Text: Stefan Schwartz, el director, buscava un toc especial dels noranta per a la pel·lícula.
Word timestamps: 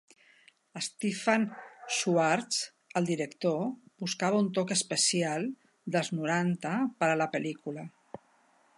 Stefan 0.85 1.43
Schwartz, 1.97 2.57
el 3.01 3.11
director, 3.11 3.61
buscava 4.05 4.41
un 4.47 4.51
toc 4.59 4.75
especial 4.79 5.49
dels 5.97 6.13
noranta 6.21 6.77
per 7.01 7.13
a 7.15 7.23
la 7.25 7.33
pel·lícula. 7.37 7.89